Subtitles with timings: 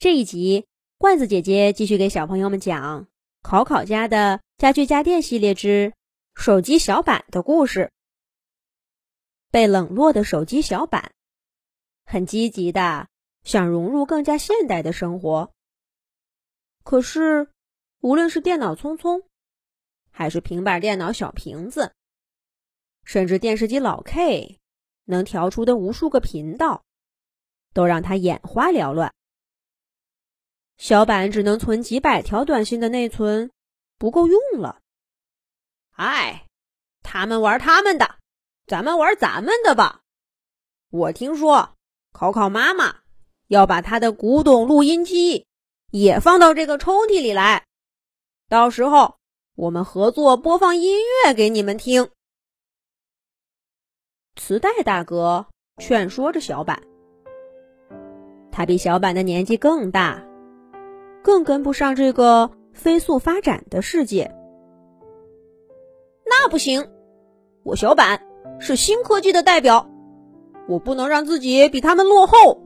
[0.00, 3.06] 这一集，罐子姐姐继续给小朋友们讲
[3.42, 5.92] 考考家的家具家电系列之
[6.34, 7.92] 手机小板的故事。
[9.50, 11.12] 被冷落的手机小板，
[12.06, 13.08] 很积极的
[13.44, 15.52] 想融入更加现代的生活。
[16.82, 17.50] 可是，
[18.00, 19.24] 无论是电脑聪聪，
[20.10, 21.92] 还是平板电脑小瓶子，
[23.04, 24.60] 甚至电视机老 K
[25.04, 26.84] 能调出的无数个频道，
[27.74, 29.12] 都让他眼花缭乱。
[30.80, 33.50] 小板只能存几百条短信的内存，
[33.98, 34.80] 不够用了。
[35.90, 36.46] 哎，
[37.02, 38.16] 他们玩他们的，
[38.66, 40.00] 咱们玩咱们的吧。
[40.88, 41.74] 我听说
[42.12, 42.96] 考考妈妈
[43.48, 45.46] 要把她的古董录音机
[45.90, 47.66] 也放到这个抽屉里来，
[48.48, 49.16] 到时候
[49.56, 52.08] 我们合作播放音乐给你们听。
[54.34, 56.82] 磁带大哥劝说着小板，
[58.50, 60.26] 他比小板的年纪更大。
[61.22, 64.34] 更跟不上这个飞速发展的世界，
[66.24, 66.90] 那不行！
[67.62, 68.22] 我小板
[68.58, 69.90] 是新科技的代表，
[70.66, 72.62] 我不能让自己比他们落后。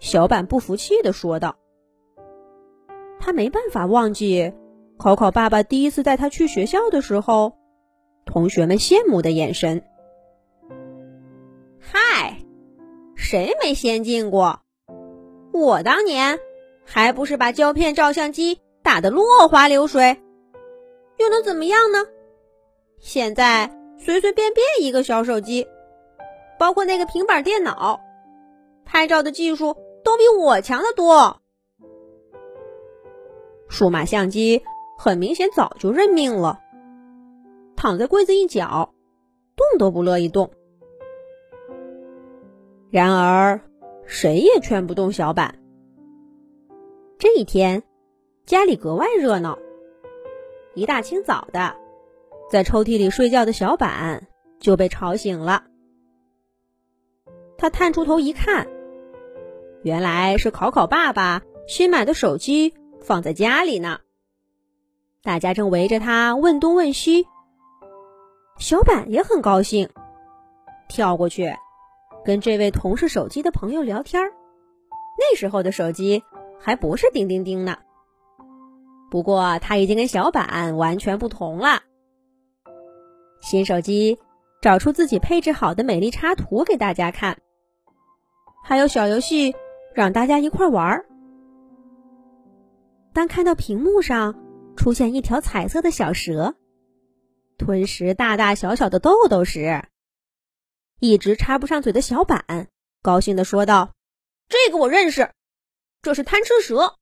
[0.00, 1.56] 小板不服气的说道
[3.18, 4.52] ：“他没办法忘记
[4.98, 7.56] 考考爸爸第一次带他去学校的时候，
[8.26, 9.82] 同学们羡慕的眼神。
[11.80, 12.38] 嗨，
[13.14, 14.60] 谁没先进过？”
[15.54, 16.40] 我当年
[16.84, 20.20] 还不是把胶片照相机打得落花流水，
[21.16, 21.98] 又能怎么样呢？
[22.98, 25.68] 现在随随便便一个小手机，
[26.58, 28.00] 包括那个平板电脑，
[28.84, 31.40] 拍照的技术都比我强得多。
[33.68, 34.64] 数码相机
[34.98, 36.58] 很明显早就认命了，
[37.76, 38.92] 躺在柜子一角，
[39.54, 40.50] 动都不乐意动。
[42.90, 43.60] 然而。
[44.06, 45.58] 谁也劝不动小板。
[47.18, 47.82] 这一天，
[48.46, 49.58] 家里格外热闹。
[50.74, 51.76] 一大清早的，
[52.50, 54.26] 在抽屉里睡觉的小板
[54.58, 55.64] 就被吵醒了。
[57.56, 58.66] 他探出头一看，
[59.82, 64.00] 原来是考考爸爸新买的手机放在家里呢。
[65.22, 67.26] 大家正围着他问东问西。
[68.58, 69.88] 小板也很高兴，
[70.88, 71.52] 跳过去。
[72.24, 74.22] 跟这位同事手机的朋友聊天
[75.18, 76.22] 那时候的手机
[76.58, 77.78] 还不是叮叮叮呢。
[79.10, 81.82] 不过他已经跟小板完全不同了。
[83.40, 84.18] 新手机
[84.62, 87.38] 找出自己配置好的美丽插图给大家看，
[88.64, 89.54] 还有小游戏
[89.94, 91.06] 让大家一块玩儿。
[93.12, 94.34] 当看到屏幕上
[94.74, 96.56] 出现一条彩色的小蛇，
[97.58, 99.84] 吞食大大小小的豆豆时，
[101.00, 102.68] 一直插不上嘴的小板
[103.02, 103.94] 高兴地说道
[104.48, 105.34] ：“这个我认识，
[106.00, 106.96] 这是贪吃蛇，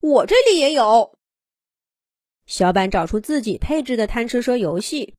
[0.00, 1.16] 我这里也有。”
[2.46, 5.14] 小板找出自己配置的贪吃蛇游戏，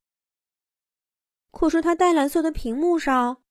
[1.52, 3.42] 可是它淡蓝色的屏幕上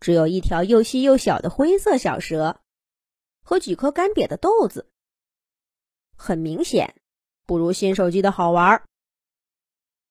[0.00, 2.60] 只有一条又细又小的灰色小蛇
[3.42, 4.88] 和几颗干瘪的豆子，
[6.16, 6.94] 很明显
[7.44, 8.82] 不如新手机的好玩，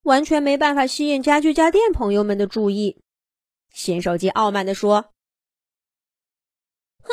[0.04, 3.02] 完全没办法吸引家具家电朋友们的注意。
[3.74, 5.14] 新手机傲慢地说
[7.04, 7.10] ：“哼，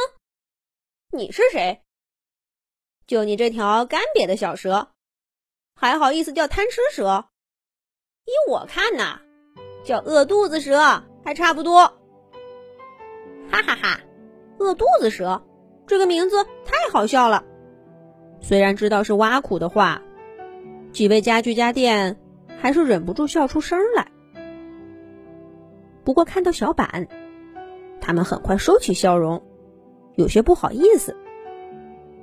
[1.10, 1.82] 你是谁？
[3.06, 4.92] 就你这条干瘪的小蛇，
[5.76, 7.28] 还好意思叫贪吃蛇？
[8.24, 9.20] 依我看呐，
[9.84, 11.82] 叫饿肚子蛇还差不多。
[13.50, 14.00] 哈哈哈，
[14.58, 15.44] 饿肚子蛇
[15.86, 17.44] 这个名字太好笑了。
[18.40, 20.00] 虽然知道是挖苦的话，
[20.92, 22.18] 几位家具家电
[22.58, 24.10] 还是忍不住笑出声来。”
[26.04, 27.08] 不过看到小板，
[28.00, 29.42] 他们很快收起笑容，
[30.16, 31.16] 有些不好意思。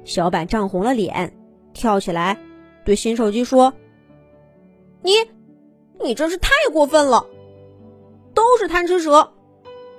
[0.03, 1.33] 小板涨红了脸，
[1.73, 2.37] 跳起来
[2.85, 3.73] 对新手机说
[5.01, 5.11] ：“你，
[5.99, 7.25] 你真是太过分了！
[8.33, 9.33] 都是贪吃蛇，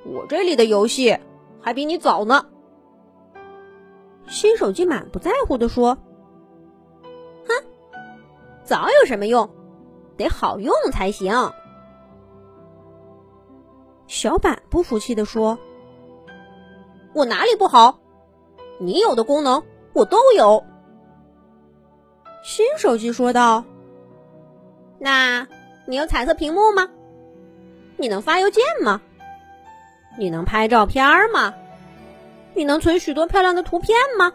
[0.05, 1.19] 我这里的游戏
[1.61, 2.47] 还比你早呢。”
[4.29, 5.99] 新手机满不在乎的说
[7.49, 7.65] ：“哼，
[8.65, 9.51] 早有什么用？
[10.17, 11.53] 得好用才行。”
[14.23, 15.59] 小板不服气地说
[17.13, 17.99] ：“我哪里不好？
[18.79, 19.65] 你有的功能
[19.95, 20.63] 我都有。”
[22.45, 23.65] 新手机说道
[25.01, 25.49] ：“那
[25.89, 26.89] 你有彩色屏幕吗？
[27.97, 29.03] 你能发邮件吗？
[30.17, 31.53] 你能拍照片吗？
[32.55, 34.35] 你能存许多漂亮的图片吗？”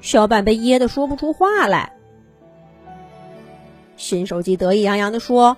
[0.00, 1.96] 小板被噎得说不出话来。
[3.96, 5.56] 新手机得意洋洋地说。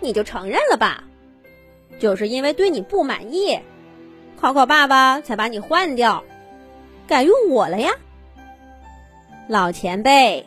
[0.00, 1.02] 你就承认了吧，
[1.98, 3.58] 就是因为对你不满意，
[4.40, 6.22] 考考爸爸才把你换掉，
[7.06, 7.92] 改用我了呀。
[9.48, 10.46] 老前辈，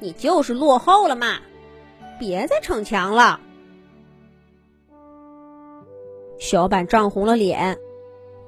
[0.00, 1.38] 你就是落后了嘛，
[2.18, 3.40] 别再逞强了。
[6.38, 7.78] 小板涨红了脸，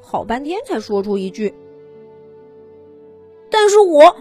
[0.02, 1.54] 好半天才说出一句
[3.50, 4.16] ：“但是我，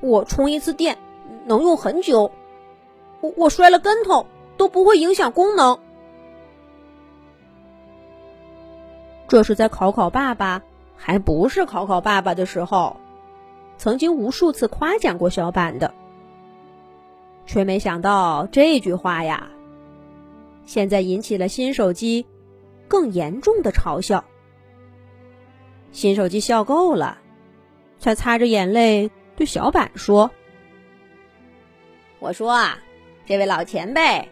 [0.00, 0.98] 我充一次电
[1.46, 2.30] 能用很久，
[3.20, 4.26] 我我摔了跟头
[4.56, 5.78] 都不会影响功能。”
[9.28, 10.62] 这是在考考爸爸
[10.96, 12.96] 还不是考考爸爸的时候，
[13.76, 15.94] 曾经无数次夸奖过小板的，
[17.46, 19.48] 却没想到这句话呀，
[20.64, 22.26] 现在引起了新手机。
[22.88, 24.24] 更严重的嘲笑，
[25.92, 27.18] 新手机笑够了，
[27.98, 30.30] 才擦着眼泪对小板说
[32.18, 32.78] ：“我说啊，
[33.26, 34.30] 这位老前辈，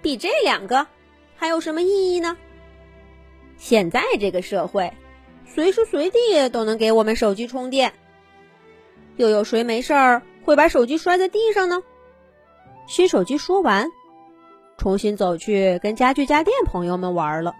[0.00, 0.86] 比这两个
[1.36, 2.38] 还有什么意义呢？
[3.62, 4.92] 现在这个社会，
[5.46, 7.92] 随时随地都能给我们手机充电，
[9.14, 11.80] 又有谁没事儿会把手机摔在地上呢？”
[12.88, 13.88] 新手机说完。
[14.78, 17.54] 重新走去跟家具家电朋友们玩了。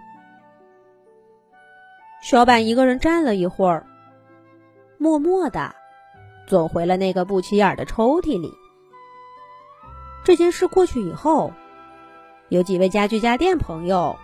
[2.21, 3.87] 小板一个人站了一会儿，
[4.97, 5.73] 默默的
[6.49, 8.51] 走回了那个不起眼的抽屉里。
[10.25, 11.53] 这件事过去以后，
[12.49, 14.17] 有几位家具家电朋友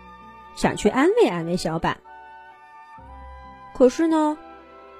[0.60, 1.98] 想去安慰安慰小板，
[3.74, 4.38] 可是呢，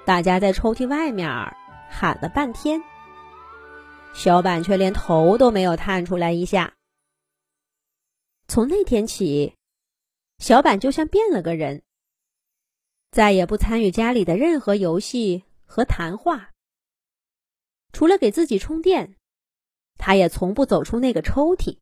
[0.06, 1.28] 大家在抽屉外面
[1.90, 2.82] 喊了半天，
[4.14, 6.72] 小板却连头都没有探出来一下。
[8.48, 9.54] 从那天起，
[10.38, 11.82] 小板就像变了个人，
[13.10, 16.48] 再也不参与家里的任何游戏和谈话。
[17.92, 19.14] 除了给自己充电，
[19.98, 21.76] 他也从不走出那个抽屉。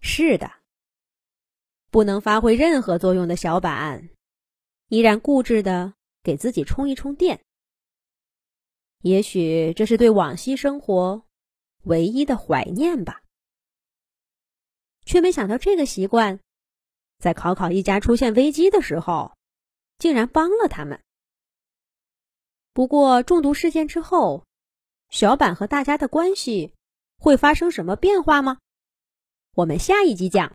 [0.00, 0.50] 是的，
[1.94, 4.10] 不能发挥任何作用的小板，
[4.88, 5.94] 依然固执的
[6.24, 7.40] 给自己充一充电。
[9.02, 11.24] 也许这是对往昔生活
[11.84, 13.22] 唯一的怀念吧。
[15.04, 16.40] 却没想到，这个习惯，
[17.20, 19.36] 在考考一家出现危机的时候，
[19.98, 21.00] 竟然帮了他们。
[22.72, 24.44] 不过，中毒事件之后，
[25.10, 26.74] 小板和大家的关系
[27.18, 28.58] 会发生什么变化吗？
[29.54, 30.52] 我们下一集讲。